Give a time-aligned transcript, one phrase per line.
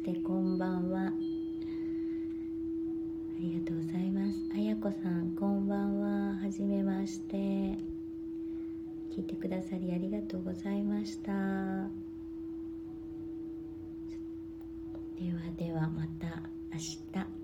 [0.00, 1.08] してこんばんは。
[1.08, 1.12] あ
[3.38, 4.50] りがとうございます。
[4.54, 6.36] あやこさんこんばんは。
[6.38, 7.36] はじめまして。
[7.36, 11.32] 聞いてくださりありがとうございました。
[11.32, 11.36] で
[15.34, 17.39] はではまた明日。